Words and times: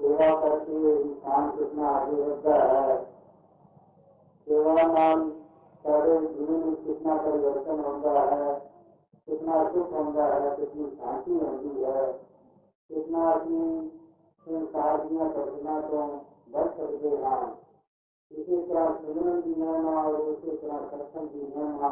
सेवा 0.00 0.26
करके 0.40 0.80
इंसान 0.92 1.46
कितना 1.50 1.88
आगे 1.90 2.16
बढ़ता 2.16 2.56
है 2.64 2.96
सेवा 4.46 4.74
नाम 4.88 5.22
सारे 5.84 6.18
जीवन 6.26 6.60
में 6.64 6.74
कितना 6.82 7.16
परिवर्तन 7.18 7.80
होता 7.84 8.12
है 8.24 8.50
कितना 9.28 9.62
सुख 9.68 9.94
होता 9.94 10.26
है 10.34 10.50
कितनी 10.56 10.90
शांति 10.90 11.38
होती 11.38 11.72
है 11.78 12.04
कितना 12.90 13.32
की 13.38 13.62
संसार 14.46 15.00
दिया 15.06 15.30
कल्पना 15.30 15.80
को 15.88 16.04
बढ़ 16.50 16.70
सकते 16.76 17.14
हैं 17.24 17.40
इसी 18.30 18.60
तरह 18.62 18.86
की 19.00 19.54
नियमा 19.54 19.96
और 20.02 20.20
उसी 20.22 20.56
तरह 20.56 20.86
सत्संग 20.86 21.28
की 21.28 21.42
नियमा 21.48 21.90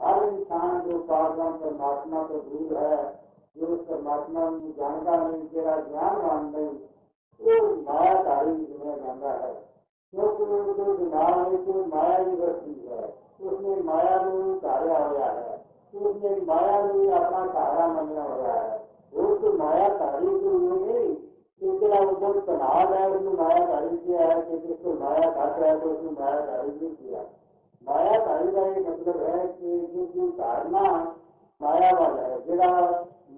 हर 0.00 0.22
इंसान 0.24 0.80
जो 0.80 0.98
पावन 0.98 1.52
परमात्मा 1.52 2.22
को 2.22 2.38
दूर 2.40 2.76
है, 2.78 2.98
जो 3.56 3.66
उस 3.66 3.80
परमात्मा 3.80 4.42
जानता 4.78 5.16
नहीं, 5.16 5.42
तेरा 5.48 5.76
ज्ञानवान 5.80 6.44
नहीं 6.56 6.66
है 6.66 7.58
माया 11.82 12.14
वृत्ति 12.22 12.74
है, 12.88 13.02
उसने 13.42 13.74
माया 13.82 14.16
में 14.20 14.58
कार्य 14.58 14.94
हुआ 15.04 15.26
है, 15.26 15.54
उसने 15.94 16.30
माया 16.46 16.82
में 16.82 17.10
अपना 17.10 17.42
सहारा 17.52 17.86
मानना 17.86 18.22
हुआ 18.22 18.52
है। 18.52 18.78
वो 19.14 19.34
तो 19.36 19.52
मायाधारी 19.52 20.26
तो 20.26 20.50
ये 20.60 20.74
नहीं 20.76 21.70
ऊपर 22.00 22.40
तनाव 22.40 22.94
है, 22.94 23.10
उसने 23.10 23.30
मायाधारी 23.30 23.96
किया 23.96 24.20
है 24.20 24.34
माया 25.00 25.30
घाट 25.30 25.62
है 25.62 25.80
तो 25.80 25.86
उसने 25.88 26.10
मायाधारी 26.20 26.68
नहीं 26.68 26.90
किया। 26.90 27.22
माया 27.82 28.18
धारी 28.24 28.52
का 28.52 28.62
ये 28.62 28.80
मतलब 28.80 29.22
है 29.24 29.46
कि 29.50 29.68
जो 29.92 30.04
जो 30.06 30.26
धारणा 30.30 30.80
माया 31.60 31.90
वाला 31.92 32.22
है, 32.22 32.36
जरा 32.46 32.68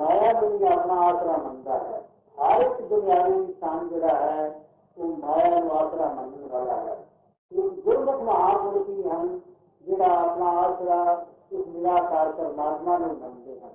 माया 0.00 0.32
दुनिया 0.40 0.70
अपना 0.72 0.94
आसरा 1.00 1.36
मनता 1.36 1.74
है। 1.74 1.98
हर 2.38 2.62
एक 2.62 2.88
दुनियावी 2.88 3.34
इंसान 3.34 3.88
जरा 3.88 4.14
है, 4.16 4.48
वो 4.98 5.08
माया 5.16 5.56
आसरा 5.74 6.08
मनने 6.14 6.48
वाला 6.52 6.74
है। 6.80 6.96
तो 7.52 7.68
गुरमुख 7.84 8.22
महापुरुष 8.22 8.88
ही 8.88 9.02
हम 9.02 9.42
जरा 9.86 10.12
अपना 10.14 10.48
आसरा 10.60 10.98
उस 11.52 11.66
निराकार 11.68 12.32
परमात्मा 12.32 12.98
में 12.98 13.06
मनते 13.06 13.52
हैं। 13.62 13.74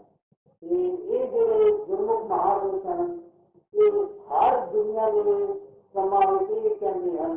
गुरमुख 1.87 2.29
महापुरुष 2.29 2.85
हैं, 2.85 3.07
ये 3.73 3.89
हर 4.29 4.65
दुनिया 4.67 5.09
के 5.09 5.53
समावेश 5.93 6.47
कहते 6.79 7.09
हैं। 7.11 7.35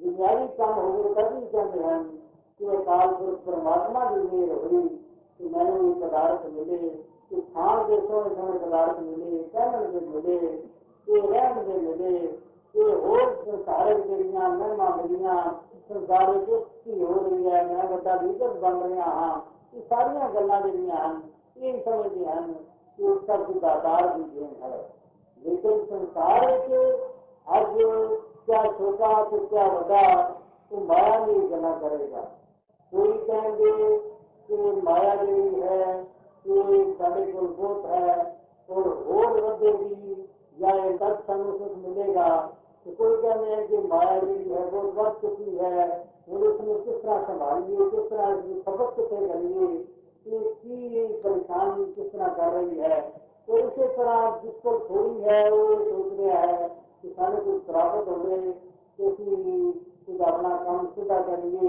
दुनियावी 0.00 0.46
काम 0.48 0.74
होकर 0.74 1.22
कभी 1.22 1.46
कहते 1.46 1.78
हैं। 1.80 2.29
कि 2.60 2.66
परमात्मा 3.46 4.04
की 4.04 4.36
मेहर 4.36 4.56
हुई 4.62 4.88
कि 5.38 5.48
मैंने 5.48 5.88
ये 5.88 5.92
पदार्थ 6.00 6.42
मिले 6.52 6.88
खान 7.40 7.82
के 7.84 8.00
सोने 8.00 8.58
पदार्थ 8.58 8.98
मिले 9.00 9.38
कहन 9.38 9.84
के 9.92 10.00
मिले, 10.06 10.38
कि 10.38 11.20
रहन 11.20 11.54
मिले 11.68 12.18
होर 12.92 13.28
महिमा 14.48 14.88
मिलिया 14.96 15.34
संसार 15.88 16.32
की 16.32 17.00
हो 17.00 17.12
रही 17.14 17.44
है, 17.44 17.60
मैं 17.68 17.88
बन 18.60 18.76
रहा 18.78 19.10
हाँ। 19.10 19.36
ये 19.74 19.80
सारिया 19.80 20.28
गल् 20.28 20.70
जी 20.70 21.82
समझते 21.84 22.24
हैं 22.24 22.54
कि 22.96 23.02
देन 24.22 24.52
है। 24.62 24.88
लेकिन 25.44 25.84
संसार 25.84 26.44
अज 26.44 27.76
क्या 28.46 28.62
छोटा 28.64 29.22
तो 29.24 29.38
क्या 29.46 29.66
वा 29.66 30.22
तो 30.70 30.84
माया 30.84 31.26
नहीं 31.26 31.50
गला 31.50 31.70
करेगा। 31.70 32.22
कोई 32.92 33.12
कहेंगे 33.26 33.72
कि 34.48 34.56
माया 34.84 35.14
देवी 35.16 35.60
है, 35.60 35.82
कि 36.44 36.52
साढ़े 36.98 37.22
कुलभूत 37.32 37.84
है, 37.86 38.14
और 38.68 38.88
और 39.14 39.38
रखेगी 39.40 40.12
या 40.56 40.70
ये 40.74 40.90
दस 40.98 41.30
अनुसूच 41.30 41.76
मिलेगा 41.84 42.28
तो 42.86 42.90
कोई 42.98 43.16
कहने 43.22 43.54
हैं 43.54 43.66
कि 43.68 43.76
माया 43.88 44.18
देवी 44.20 44.50
है 44.50 44.64
वो 44.70 44.82
बच 44.98 45.20
चुकी 45.20 45.56
है, 45.56 45.86
और 46.28 46.38
उसने 46.48 46.74
किस 46.74 47.02
तरह 47.02 47.22
संभालिए 47.22 47.88
किस 47.90 48.10
तरह 48.10 48.26
सबक 48.66 48.94
से 48.96 49.02
करिए 49.06 49.66
परेशानी 51.22 51.84
किस 51.94 52.12
तरह 52.12 52.28
कर 52.38 52.52
रही 52.52 52.78
है 52.80 53.00
तो 53.48 53.58
इसी 53.58 53.86
तरह 53.96 54.40
जिसको 54.42 54.70
थोड़ी 54.88 55.14
है, 55.22 55.50
वो 55.50 55.60
ये 55.70 55.78
सोच 55.84 56.20
रहा 56.20 56.40
है 56.40 56.68
कि 57.02 57.08
सारे 57.10 57.40
कुछ 57.44 57.62
प्राप्त 57.66 58.08
हो 58.08 58.16
गए 58.16 58.52
तो 58.98 59.10
किसी 59.10 60.18
अपना 60.24 60.56
काम 60.64 60.86
सीधा 60.94 61.18
करिए 61.22 61.68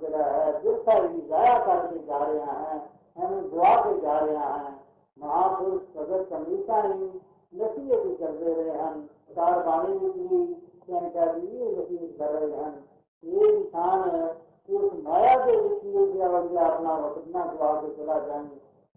जरा 0.00 0.24
है 0.26 0.52
बिरसा 0.62 0.94
ही 0.94 1.20
जाया 1.28 1.58
करके 1.60 1.98
जा 2.06 2.18
रहे 2.18 2.40
हैं, 2.40 2.78
हमें 3.16 3.50
दुआ 3.50 3.74
के 3.76 4.00
जा 4.00 4.18
रहे 4.18 4.36
हैं, 4.36 4.74
महापुरुष 5.16 5.82
भगत 5.96 6.32
हमेशा 6.32 6.82
ही 6.82 7.04
नसीहत 7.52 8.04
ही 8.04 8.14
करते 8.16 8.52
रहे 8.52 8.70
हैं 8.72 8.92
सरकार 9.28 9.62
बाणी 9.66 9.98
भी 9.98 10.44
जानकारी 10.88 11.40
नसीहत 11.40 12.16
कर 12.18 12.30
रहे 12.30 12.50
हैं। 12.54 12.74
ये 13.24 13.48
इंसान 13.48 14.00
उस 14.68 14.92
माया 15.04 15.36
के 15.36 15.56
विच 15.58 15.82
अपना 16.20 16.94
वतना 16.96 17.44
गवा 17.44 17.72
के 17.74 17.88
चला 17.96 18.18
जाए 18.26 18.44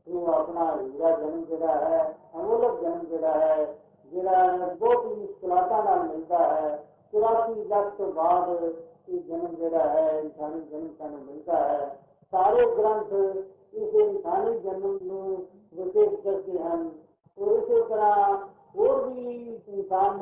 तो 0.08 0.26
अपना 0.32 0.64
हीरा 0.72 1.12
जन्म 1.18 1.44
जरा 1.50 1.74
है, 1.84 2.00
अमोलक 2.36 2.80
जन्म 2.82 3.02
जरा 3.10 3.32
है 3.36 3.66
जरा 4.12 4.38
बहुत 4.58 5.06
ही 5.06 5.16
मुश्किलात 5.16 5.72
मिलता 6.04 6.40
है। 6.46 6.70
चौरासी 7.14 7.68
लाख 7.70 7.94
तो 7.98 8.06
बाद 8.14 8.50
की 9.12 9.20
जन्म 9.30 9.56
जरा 9.60 9.84
है, 9.84 10.24
इंसानी 10.24 10.60
जन्म 10.72 10.88
का 11.00 11.08
मिलता 11.08 11.58
है। 11.58 11.88
सारे 12.34 12.66
ग्रंथ 12.76 13.12
इस 13.74 13.96
इंसानी 13.96 14.60
जन्म 14.60 15.00
में 15.04 15.38
विशेष 15.76 16.20
करते 16.24 16.52
हैं। 16.52 16.90
तो 17.38 17.46
और 17.46 17.58
इस 17.58 17.84
तरह 17.90 18.82
और 18.82 19.10
भी 19.10 19.24
इंसान 19.70 20.20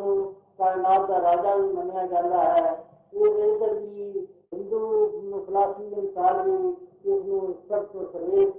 कायनात 0.60 1.08
का 1.08 1.18
राजा 1.18 1.56
भी 1.56 1.74
मनाया 1.74 2.06
जाता 2.08 2.42
है। 2.44 2.72
ये 3.14 3.30
लेकर 3.34 3.74
भी, 3.76 4.30
हिंदू 4.54 4.80
मुसलासी 5.26 5.86
इंसान 6.02 6.42
भी 6.44 6.70
इसमें 7.10 7.54
सब 7.70 7.92
तो 7.92 8.04
सर्वेश 8.06 8.54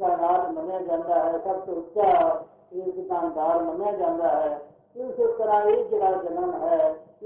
कायनात 0.00 0.50
मनाया 0.50 0.80
जाता 0.80 1.22
है। 1.22 1.38
सब 1.44 1.64
तो 1.66 1.80
क्या 1.94 2.18
एक 2.74 2.98
दानदार 3.08 3.62
मनाया 3.62 3.92
जाता 3.92 4.28
है। 4.28 4.50
इस 4.96 5.20
तरह 5.38 5.70
एक 5.70 5.90
जरा 5.90 6.10
जन्म 6.22 6.50
है 6.62 6.78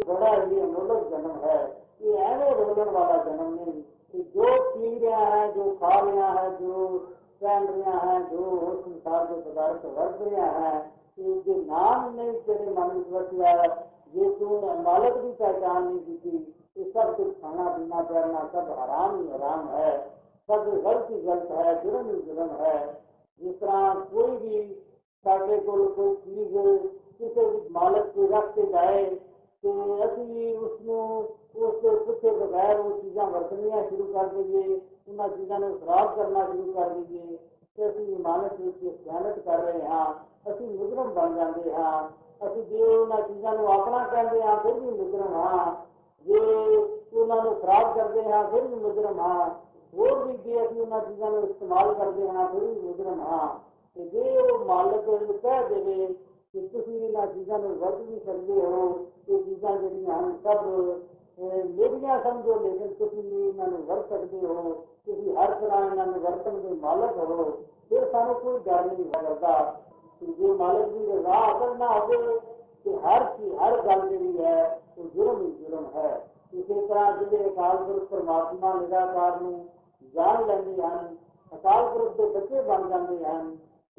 बड़ा 0.09 0.31
ही 0.31 0.61
अनोलक 0.61 1.07
जन्म 1.11 1.31
है। 1.45 1.86
ये 2.03 2.17
है 2.17 2.55
वो 2.55 2.65
रोलन 2.65 2.91
वाला 2.91 3.25
जन्म 3.25 3.55
नहीं। 3.55 3.83
कि 4.13 4.33
जो 4.37 4.75
पी 4.75 4.99
रहा 4.99 5.25
है, 5.25 5.53
जो 5.53 5.71
खा 5.71 6.01
रहा 6.01 6.41
है, 6.41 6.57
जो 6.57 6.89
पहन 7.43 7.67
रहा 7.67 7.99
है, 7.99 8.31
जो 8.31 8.41
संसार 8.87 9.27
के 9.27 9.51
पदार्थ 9.51 9.85
वर्त 9.85 10.19
रहा 10.23 10.69
है 10.69 10.97
ये 11.19 11.43
नाम 11.49 12.15
नहीं 12.15 12.33
तेरे 12.33 12.71
मन 12.71 13.05
में 13.33 13.47
है 13.47 13.87
ये 14.15 14.31
तू 14.31 14.47
मालक 14.83 15.15
भी 15.15 15.33
पहचान 15.33 15.89
नहीं 15.89 15.99
की 15.99 16.17
थी। 16.17 16.55
ये 16.79 16.85
सब 16.85 17.17
कुछ 17.17 17.27
खाना, 17.27 17.69
पीना 17.69 18.03
पहनना 18.03 18.51
सब 18.53 18.77
हराम 18.79 19.21
ही 19.21 19.33
हराम 19.33 19.69
है। 19.69 20.11
सब 20.51 20.83
गलत 20.85 21.09
ही 21.11 21.23
गलत 21.23 21.49
है, 21.51 21.83
जुर्म 21.83 22.07
ही 22.07 22.23
जुर्म 22.23 22.49
है। 22.51 23.03
जिस 23.43 23.61
तरह 23.61 23.95
कोई 23.95 24.37
भी 24.37 24.83
साढ़े 25.25 25.59
को 25.59 25.73
कोई 25.73 26.15
चीज़ 26.15 26.53
किसी 27.19 27.69
मालक 27.71 28.13
को 28.15 28.37
रख 28.37 28.55
के 28.55 28.63
जाए 28.63 29.05
तो 29.63 29.97
अभी 29.97 30.57
उसमें 30.57 31.29
बगैर 32.57 32.79
वो 32.81 32.91
चीज़ा 32.99 33.25
वरतनिया 33.27 33.83
शुरू 33.89 34.05
कर 34.13 34.29
दीजिए 34.29 34.75
उन्होंने 35.09 35.37
चीज़ा 35.37 35.59
ने 35.59 35.69
खराब 35.79 36.15
करना 36.17 36.45
शुरू 36.47 36.73
कर 36.73 36.89
दीजिए। 36.91 37.37
तो 37.79 37.85
असं 37.85 38.07
इमानत 38.11 38.53
खयानत 38.83 39.43
कर 39.47 39.59
रहे 39.61 39.89
हाँ। 39.89 40.07
असं 40.47 40.71
मुजरम 40.77 41.09
बन 41.17 41.35
जाते 41.37 41.71
हाँ। 41.73 41.99
असि 42.43 42.63
जो 42.63 43.03
उन्होंने 43.03 43.23
चीज़ा 43.25 43.51
अपना 43.75 43.99
कहते 44.07 44.41
हाँ 44.41 44.57
फिर 44.63 44.75
भी 44.75 44.91
मुजरम 44.93 45.35
हाँ। 45.35 45.67
जो 46.27 46.39
उन्होंने 47.23 47.51
खराब 47.61 47.95
करते 47.97 48.21
हाँ 48.31 48.43
फिर 48.51 48.63
भी 48.63 48.81
मुजरम 48.85 49.21
हाँ। 49.21 49.45
होर 49.93 50.25
भी 50.25 50.37
जो 50.45 50.65
अभी 50.65 50.81
उन्होंने 50.81 51.07
चीज़ा 51.09 51.29
इस्तेमाल 51.41 51.93
करते 51.95 52.29
हाँ 52.29 52.47
फिर 52.53 52.65
भी 52.65 52.81
मुजरम 52.81 53.21
हाँ। 53.23 53.49
तो 53.97 54.05
जो 54.15 54.65
मालिक 54.65 55.05
कह 55.45 55.63
दे 55.69 56.07
कि 56.55 56.69
तुम 56.69 56.93
इन्होंने 56.95 57.33
चीज़ा 57.35 57.57
वरत 57.57 58.01
भी 58.01 58.19
सकते 58.19 58.61
हो, 58.63 58.83
ये 59.29 59.43
चीज़ा 59.43 59.77
जब 59.77 59.95
सब 60.47 61.16
ये 61.39 61.89
भी 61.89 61.99
ना 62.01 62.19
समझो 62.23 62.55
लेकिन 62.61 62.93
तुम 62.99 63.09
मन 63.57 63.73
वर्तक 63.89 64.11
सकते 64.11 64.39
हो 64.39 64.71
किसी 65.07 65.35
हर 65.39 65.51
तरह 65.55 65.81
मन 65.95 66.13
वर्तन 66.21 66.55
के 66.61 66.71
मालक 66.83 67.17
हो, 67.21 67.45
फिर 67.91 68.05
सारे 68.07 68.35
कोई 68.37 68.59
डर 68.61 68.85
नहीं 68.87 69.05
करता 69.07 69.53
जो 70.23 70.55
मालक 70.59 70.87
की 70.93 71.01
रजा 71.07 71.41
अगर 71.47 71.77
ना 71.79 71.89
हो 71.89 72.07
कि 72.07 72.91
हर 73.05 73.25
चीज़, 73.33 73.53
हर 73.61 73.81
गल 73.83 74.01
जी 74.09 74.33
है 74.39 74.57
वो 74.97 75.05
जुर्म 75.17 75.41
ही 75.41 75.51
जुर्म 75.61 75.85
है। 75.97 76.11
इसी 76.53 76.75
तरह 76.89 77.11
ज़िले 77.19 77.43
अकाल 77.45 77.77
पुरुष 77.77 78.09
परमात्मा 78.11 78.73
निराकार 78.75 79.39
जान 80.15 80.47
लेंगे 80.49 80.83
अकाल 81.53 81.93
पुरुष 81.93 82.13
के 82.17 82.31
बच्चे 82.39 82.63
बन 82.69 82.89
जाते 82.89 83.15
हैं 83.25 83.43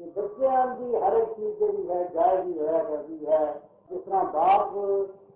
तो 0.00 0.04
बच्चों 0.16 0.66
की 0.74 1.04
हर 1.04 1.16
एक 1.16 1.28
चीज़ 1.30 1.54
जी 1.60 1.86
है, 1.88 2.02
जायज़ 2.14 2.46
ही 2.46 2.58
होया 2.58 2.82
करती 2.84 3.24
है। 3.24 3.42
जिस 3.90 4.00
तरह 4.00 4.22
बाप 4.34 4.74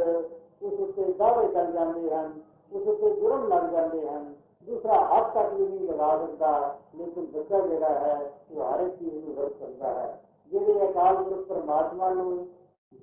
ਉਸ 0.61 0.79
ਉੱਤੇ 0.79 1.13
ਦਾਅਵੇ 1.13 1.47
ਚੱਲ 1.47 1.71
ਜਾਂਦੇ 1.71 2.09
ਹਨ 2.09 2.31
ਉਸ 2.71 2.87
ਉੱਤੇ 2.87 3.09
ਜੁਰਮ 3.11 3.47
ਲੱਗ 3.47 3.71
ਜਾਂਦੇ 3.71 4.07
ਹਨ 4.07 4.33
ਦੂਸਰਾ 4.67 4.95
ਹੱਥ 5.05 5.33
ਤੱਕ 5.33 5.53
ਵੀ 5.53 5.65
ਨਹੀਂ 5.65 5.87
ਲਗਾ 5.87 6.15
ਸਕਦਾ 6.17 6.77
ਲੇਕਿਨ 6.95 7.25
ਬੱਚਾ 7.25 7.59
ਜਿਹੜਾ 7.59 7.89
ਹੈ 7.89 8.19
ਉਹ 8.51 8.63
ਹਰ 8.63 8.79
ਇੱਕ 8.79 8.95
ਚੀਜ਼ 8.95 9.15
ਨੂੰ 9.15 9.35
ਵਰਤ 9.35 9.53
ਸਕਦਾ 9.59 9.93
ਹੈ 9.93 10.19
ਜਿਹੜੇ 10.51 10.89
ਅਕਾਲ 10.89 11.15
ਪੁਰਖ 11.15 11.47
ਪਰਮਾਤਮਾ 11.47 12.09
ਨੂੰ 12.09 12.47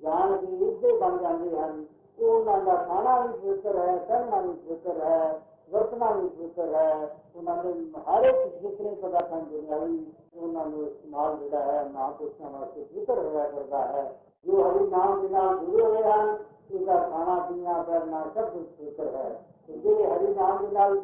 ਜਾਣ 0.03 0.35
ਕੇ 0.37 0.47
ਇੱਦੇ 0.67 0.97
ਬਣ 0.97 1.17
ਜਾਂਦੇ 1.17 1.57
ਹਨ 1.57 1.85
ਉਹ 2.17 2.29
ਉਹਨਾਂ 2.29 2.57
ਦਾ 2.57 2.75
ਖਾਣਾ 2.83 3.19
ਵੀ 3.21 3.33
ਪਵਿੱਤਰ 3.33 3.77
ਹੈ 3.77 3.95
ਪਹਿਨਣਾ 3.97 4.41
ਵੀ 4.41 4.53
ਪਵਿੱਤਰ 4.53 5.03
ਹੈ 5.03 5.41
ਵਰਤਣਾ 5.71 6.11
ਵੀ 6.11 6.27
ਪਵਿੱਤਰ 6.27 6.73
ਹੈ 6.75 7.17
ਉਹਨਾਂ 7.35 7.63
ਦੇ 7.63 7.73
ਹਰ 8.07 8.25
ਇੱਕ 8.25 8.61
ਜਿਤਨੇ 8.61 8.93
ਪਦਾਰਥਾਂ 8.95 9.41
ਦੁਨਿਆਵੀ 9.41 10.05
ਉਹਨਾਂ 10.35 10.65
ਨੂੰ 10.65 10.85
ਇਸਤੇਮਾਲ 10.87 11.35
ਜਿਹੜਾ 11.37 11.61
ਹੈ 11.61 11.83
ਮਹਾਂਪੁਰਸ਼ਾਂ 11.85 12.49
ਵਾਸਤੇ 12.49 12.83
ਪਵਿੱਤਰ 12.83 13.19
ਹੋਇਆ 13.19 13.47
ਕਰਦਾ 13.47 13.81
ਹੈ 13.87 14.03
ਜੋ 14.45 14.61
ਹਰੀ 14.61 14.87
ਨਾਮ 14.87 15.21
ਦੇ 15.21 15.29
ਨਾਲ 15.29 15.57
ਜੁੜੇ 15.57 15.83
ਹੋਏ 15.83 16.03
ਹਨ 16.03 16.37
ਉਸਦਾ 16.71 16.99
ਖਾਣਾ 17.01 17.39
ਪੀਣਾ 17.41 17.81
ਕਰਨਾ 17.83 18.23
ਸਭ 18.35 18.49
ਕੁਝ 18.49 18.63
ਪਵਿੱਤਰ 18.67 19.15
ਹੈ 19.15 19.29
ਤੇ 19.67 19.77
ਜਿਹੜੇ 19.77 20.05
ਹਰੀ 20.05 20.33
ਨਾਮ 20.35 20.65
ਦੇ 20.65 20.71
ਨਾਲ 20.71 20.97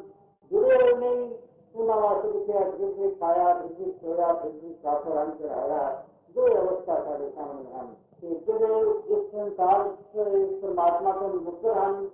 ਜੁੜੇ 0.52 0.76
ਹੋਏ 0.76 0.94
ਨਹੀਂ 0.94 1.30
ਉਹਨਾਂ 1.76 1.96
ਵਾਸਤੇ 1.98 2.40
ਕਿਹਾ 2.40 2.70
ਜਿਸ 2.70 3.20
ਖਾਇਆ 3.20 3.54
ਜਿਸ 3.70 4.02
ਸੋਇਆ 4.02 4.34
ਜਿਸ 4.46 4.76
ਕਾਫਰ 4.84 5.12
ਰਨ 5.12 5.30
ਕਰਾਇਆ 5.32 6.04
ਦੋ 6.36 6.48
ਅਵਸਥਾ 6.48 6.96
ਸਾਡੇ 6.96 7.30
ਸਾਹਮਣੇ 7.30 7.74
ਹਨ 7.74 7.94
ਕਿ 8.22 8.36
ਜਿਹੜੇ 8.48 8.92
ਇਸ 9.08 9.32
ਸੰਸਾਰ 9.32 9.88
ਇਸ 10.18 10.60
ਪਰਮਾਤਮਾ 10.62 11.12
ਤੋਂ 11.12 11.30
ਮੁਕਤ 11.30 11.66
ਹਨ 11.68 12.08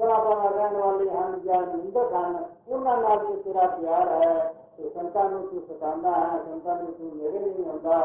जड़ापना 0.00 0.48
रहने 0.48 0.78
वाले 0.78 1.10
हम 1.10 1.32
ज्ञान 1.42 1.64
निंदक 1.70 2.12
हैं 2.14 2.42
उन्होंने 2.68 3.02
नाम 3.02 3.30
तेरा 3.42 3.66
प्यार 3.72 4.12
है 4.14 4.34
तो 4.74 4.88
संतान 4.90 5.38
तू 5.46 5.60
सताना 5.62 6.12
है 6.16 6.38
संतान 6.42 6.86
तू 6.92 7.10
मेरे 7.14 7.40
नहीं 7.40 7.64
होता 7.66 7.98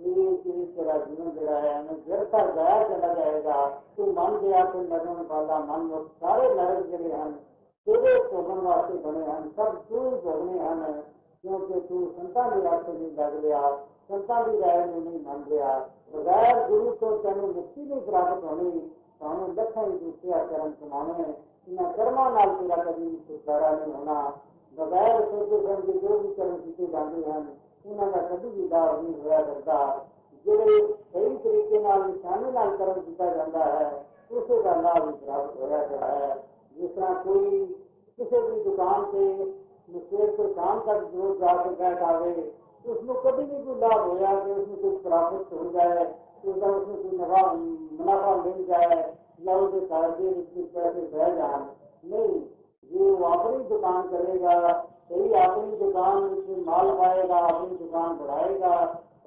तेरा 0.00 0.96
जीवन 0.98 1.30
जरा 1.32 1.56
है 1.58 1.72
हमें 1.74 1.98
जड़ता 2.06 2.44
गया 2.50 2.76
चला 2.84 3.12
जाएगा 3.14 3.56
तू 3.96 4.06
मन 4.12 4.38
गया 4.38 4.64
तो 4.66 4.80
नरक 4.82 5.26
वाला 5.30 5.58
मन 5.66 5.90
वो 5.90 6.02
सारे 6.20 6.48
नरक 6.54 6.86
जड़े 6.90 7.12
हैं 7.12 7.32
तेरे 7.86 8.14
भोगन 8.30 8.64
वास्ते 8.64 8.98
बने 9.02 9.26
हैं 9.26 9.42
सब 9.50 9.82
तू 9.88 10.00
ही 10.00 10.16
भोगने 10.22 10.58
हैं 10.60 10.94
क्योंकि 11.44 11.80
तू 11.88 12.06
संतान 12.12 12.58
वास्ते 12.62 12.92
नहीं 12.92 13.12
लग 13.16 13.40
गया 13.42 13.60
संतान 14.08 14.44
की 14.44 14.58
राय 14.60 14.84
नहीं 14.86 15.20
मन 15.20 15.44
गया 15.48 15.78
बगैर 16.14 16.66
गुरु 16.68 16.90
तो 16.98 17.16
तेन 17.18 17.40
मुक्ति 17.46 17.80
नहीं 17.82 18.00
प्राप्त 18.06 18.44
होनी 18.44 18.70
ਤੈਨੂੰ 19.21 19.47
ਮੁਕਤੀ 19.47 19.55
ਨਹੀਂ 19.55 19.55
ਪ੍ਰਾਪਤ 19.55 19.55
ਹੋਣੀ 19.55 19.55
ਸਾਨੂੰ 19.55 19.55
ਲੱਖਾਂ 19.55 19.85
ਹੀ 19.85 19.97
ਦੂਸਰਿਆ 19.97 20.43
ਕਰਮ 20.43 20.71
ਕਮਾਉਣੇ 20.71 21.33
ਇਹਨਾਂ 21.67 21.93
ਕਰਮਾਂ 21.93 22.31
ਨਾਲ 22.31 22.55
ਤੇਰਾ 22.55 22.83
ਕਦੀ 22.83 23.17
ਛੁਟਕਾਰਾ 23.27 23.71
ਨਹੀਂ 23.71 23.93
ਹੋਣਾ 23.93 24.33
ਬਗੈਰ 24.77 25.21
ਸੋਚੇ 25.21 25.57
ਸਮਝੇ 25.57 25.93
ਜੋ 25.93 26.17
ਵੀ 26.19 26.33
ਕਰਮ 26.33 26.57
ਕੀਤੇ 26.57 26.85
ਜਾਂਦੇ 26.85 27.31
ਹਨ 27.31 27.45
ਉਹਨਾਂ 27.85 28.11
ਦਾ 28.11 28.21
ਕਦੀ 28.21 28.49
ਵੀ 28.49 28.67
ਲਾਭ 28.67 29.01
ਨਹੀਂ 29.03 29.21
ਹੋਇਆ 29.21 29.41
ਕਰਦਾ 29.41 30.05
ਜਿਹੜੇ 30.45 30.87
ਸਹੀ 31.13 31.37
ਤਰੀਕੇ 31.37 31.79
ਨਾਲ 31.79 32.07
ਨਿਸ਼ਾਨੇ 32.07 32.51
ਨਾਲ 32.51 32.77
ਕਰਮ 32.77 32.99
ਕੀਤਾ 32.99 33.33
ਜਾਂਦਾ 33.35 33.63
ਹੈ 33.63 34.05
ਉਸੇ 34.31 34.61
ਦਾ 34.61 34.75
ਲਾਭ 34.81 35.05
ਵੀ 35.07 35.13
ਪ੍ਰਾਪਤ 35.13 35.61
ਹੋਇਆ 35.61 35.83
ਕਰਦਾ 35.83 36.07
ਹੈ 36.07 36.43
ਜਿਸ 36.75 36.91
ਤਰ੍ਹਾਂ 36.91 37.15
ਕੋਈ 37.15 37.65
ਕਿਸੇ 38.19 38.41
ਵੀ 38.41 38.63
ਦੁਕਾਨ 38.63 39.05
ਤੇ 39.05 39.51
ਸਵੇਰ 39.89 40.35
ਤੋਂ 40.35 40.53
ਸ਼ਾਮ 40.53 40.79
ਤੱਕ 40.79 41.03
ਜੋ 41.03 41.35
ਜਾ 41.35 41.55
ਕੇ 41.55 41.69
ਬੈਠ 41.69 42.03
ਆਵੇ 42.03 42.51
उसमें 42.84 43.16
कभी 43.16 43.44
भी 43.44 43.62
कोई 43.64 43.80
लाभ 43.80 44.00
हो 44.00 44.18
जाए 44.18 44.36
उसमें 44.52 44.80
कोई 44.80 44.96
प्राप्त 45.02 45.52
हो 45.52 45.70
जाए 45.70 46.04
उसका 46.44 46.66
उसमें 46.68 46.96
कोई 46.96 47.18
नफा, 47.18 47.42
मुनाफा 47.52 48.34
मिल 48.36 48.64
जाए, 48.66 48.96
या 49.40 49.56
उसे 49.56 49.80
सार्वजनिक 49.82 50.38
उसके 50.38 50.62
पैसे 50.74 51.00
बह 51.12 51.28
जाए। 51.36 51.60
नहीं 52.04 52.40
जो 52.90 53.14
अपनी 53.24 53.64
दुकान 53.68 54.02
करेगा, 54.08 54.72
सही 55.08 55.32
अपनी 55.40 55.76
दुकान 55.78 56.16
उसमें 56.24 56.64
माल 56.66 56.90
पाएगा 56.98 57.38
अपनी 57.46 57.76
दुकान 57.76 58.16
बढ़ाएगा, 58.18 58.74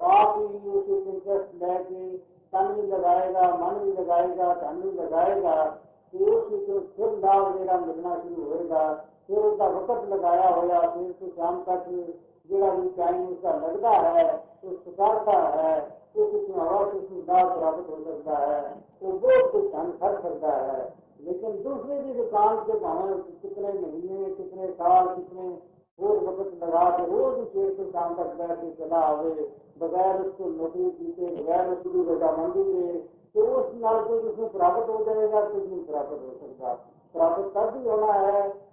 आप 0.06 0.38
ही 0.38 0.70
उसे 0.70 0.96
इंटरेस्ट 1.10 1.54
लेके 1.62 2.16
तन 2.52 2.72
भी 2.74 2.86
लगाएगा, 2.88 3.48
मन 3.56 3.78
भी 3.80 3.92
लगाएगा, 3.92 4.52
धन 4.56 4.80
भी 4.80 4.90
लगाएगा 5.00 5.64
तो 6.12 6.24
उसकी 6.26 6.56
तो 6.66 6.78
फिर 6.96 7.18
लाभ 7.24 7.54
मेरा 7.54 7.76
मिलना 7.78 8.14
शुरू 8.16 8.44
होगा 8.50 8.82
फिर 9.28 9.38
उसका 9.38 9.66
वक्त 9.68 10.08
लगाया 10.10 10.48
होगा 10.48 10.80
फिर 10.80 11.02
उसको 11.04 11.26
शाम 11.28 11.62
तक 11.62 11.88
ਜਿਹੜਾ 12.49 12.73
ਵੀ 12.73 12.89
ਟਾਈਮ 12.97 13.27
ਉਸਦਾ 13.27 13.55
ਲੱਗਦਾ 13.57 13.91
ਹੈ 13.91 14.25
ਉਹ 14.63 14.75
ਸੁਕਾਰਦਾ 14.75 15.39
ਹੈ 15.51 15.75
ਉਸ 16.15 16.33
ਨੂੰ 16.33 16.61
ਆਵਾਜ਼ 16.61 16.95
ਉਸ 16.95 17.11
ਨੂੰ 17.11 17.23
ਲਾਭ 17.27 17.57
ਪ੍ਰਾਪਤ 17.57 17.89
ਹੋ 17.89 18.03
ਸਕਦਾ 18.03 18.35
ਹੈ 18.37 18.75
ਉਹ 19.01 19.11
ਬਹੁਤ 19.11 19.51
ਕੁਝ 19.51 19.65
ਧਨ 19.67 19.91
ਖਰ 19.91 20.21
ਸਕਦਾ 20.21 20.51
ਹੈ 20.51 20.89
लेकिन 21.21 21.57
दूसरे 21.63 21.97
की 21.97 22.13
दुकान 22.13 22.55
से 22.61 22.77
भावे 22.79 23.15
कितने 23.41 23.71
महीने 23.71 24.29
कितने 24.31 24.69
साल 24.69 25.07
कितने 25.07 25.49
और 25.99 26.23
वक्त 26.23 26.63
लगा 26.63 26.85
के 26.91 27.03
रोज 27.07 27.35
शेर 27.47 27.67
से 27.71 27.85
शाम 27.87 28.15
तक 28.15 28.31
बैठ 28.37 28.53
के 28.53 28.69
चला 28.79 29.01
आवे 29.01 29.33
बगैर 29.81 30.21
उसको 30.21 30.49
नौकरी 30.51 30.89
की 30.91 31.27
बगैर 31.35 31.69
उसकी 31.69 32.05
रजामंदी 32.07 32.63
के 32.65 32.97
तो 33.35 33.45
उस 33.53 33.69
नाल 33.77 34.01
को 34.05 34.19
जिसमें 34.21 34.49
प्राप्त 34.51 34.89
हो 34.89 35.03
जाएगा 35.05 35.41
कुछ 35.43 35.67
नहीं 35.67 35.83
प्राप्त 35.85 36.11
हो 36.13 36.33
सकता 36.33 36.73
प्राप्त 37.15 37.53
तब 37.53 37.69
भी 37.75 37.87
होना 37.87 38.13
है 38.15 38.41
जी 38.49 38.64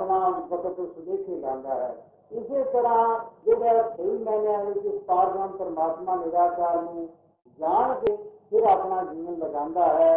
अपना 0.00 0.18
वक्त 0.50 0.80
सुदेखे 0.88 1.40
लाता 1.40 1.74
है 1.76 1.94
ਇਸੇ 2.30 2.62
ਤਰ੍ਹਾਂ 2.64 3.18
ਜਿਹੜਾ 3.44 3.82
ਸਹੀ 3.90 4.16
ਮੈਨੇ 4.18 4.56
ਵਿੱਚ 4.64 4.96
ਪਾਰਬ੍ਰਹਮ 5.06 5.50
ਪਰਮਾਤਮਾ 5.58 6.14
ਨਿਰਾਕਾਰ 6.16 6.80
ਨੂੰ 6.82 7.06
ਜਾਣ 7.58 7.94
ਕੇ 7.96 8.16
ਫਿਰ 8.50 8.64
ਆਪਣਾ 8.70 9.02
ਜੀਵਨ 9.04 9.38
ਲਗਾਉਂਦਾ 9.38 9.86
ਹੈ 9.90 10.10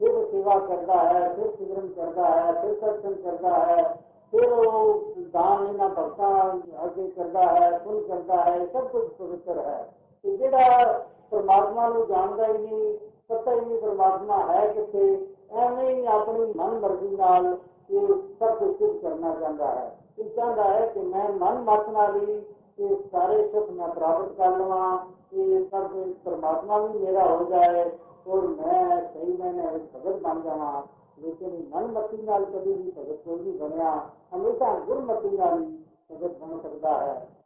फिर 0.00 0.14
सेवा 0.24 0.54
करता 0.60 0.94
है 1.00 1.18
फिर 1.34 1.50
सिमरन 1.50 1.88
करता 1.88 2.28
है 2.28 2.52
फिर 2.54 2.72
सत्संग 2.76 3.18
करता 3.18 3.50
है 3.58 3.82
फिर 4.32 4.52
वो 4.52 4.80
दान 5.34 5.62
लेना 5.62 5.88
भक्ता 5.90 6.30
आगे 6.78 7.06
करता 7.10 7.44
है 7.50 7.68
पुन 7.78 8.00
करता 8.08 8.40
है 8.42 8.56
सब 8.66 8.90
कुछ 8.92 9.12
पवित्र 9.14 9.66
है 9.66 9.82
तो 10.24 10.36
ਜਿਹੜਾ 10.36 11.02
ਪਰਮਾਤਮਾ 11.30 11.88
ਨੂੰ 11.88 12.06
ਜਾਣਦਾ 12.06 12.46
ਹੀ 12.46 12.58
ਨਹੀਂ 12.58 12.96
ਪਤਾ 13.28 13.52
ਹੀ 13.52 13.60
ਨਹੀਂ 13.60 13.78
ਪਰਮਾਤਮਾ 13.78 14.38
ਹੈ 14.48 14.66
ਕਿੱਥੇ 14.68 15.06
ਐਵੇਂ 15.56 15.88
ਹੀ 15.88 16.04
ਆਪਣੀ 16.08 16.52
ਮਨ 16.56 16.78
ਮਰਜ਼ੀ 16.80 17.16
ਨਾਲ 17.16 17.56
ये 17.91 18.07
सबको 18.07 18.73
सिद्ध 18.73 19.01
करना 19.01 19.33
चाह 19.33 19.69
है। 19.69 19.99
कि 20.17 20.23
चाह 20.23 20.53
है 20.61 20.87
कि 20.93 20.99
मैं 20.99 21.29
मन 21.29 21.65
मत 21.69 21.85
मारी 21.89 22.41
कि 22.77 23.03
सारे 23.07 23.47
सुख 23.47 23.69
मैं 23.69 23.93
प्राप्त 23.93 24.37
कर 24.37 24.57
लवा, 24.57 24.95
कि 25.31 25.69
सब 25.71 26.13
परमात्मा 26.25 26.79
भी 26.79 26.99
मेरा 26.99 27.23
हो 27.23 27.45
जाए, 27.45 27.99
और 28.27 28.47
मैं 28.47 29.07
सही 29.07 29.37
मैंने 29.37 29.63
भगत 29.63 30.21
बन 30.21 30.41
जावा। 30.41 30.87
लेकिन 31.21 31.71
मन 31.75 31.87
कभी 32.45 32.73
भी 32.73 32.91
भगत 32.91 33.21
कोई 33.25 33.39
नहीं 33.39 33.59
बनया 33.59 34.11
हमेशा 34.33 34.85
गुरमती 34.85 35.37
नाल 35.37 35.59
भगत 36.11 36.39
बन 36.41 36.59
सकता 36.63 36.89
है। 36.89 37.38